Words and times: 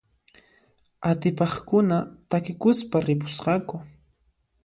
Atipaqkuna 1.09 1.97
takikuspa 2.29 2.97
ripusqaku. 3.07 3.75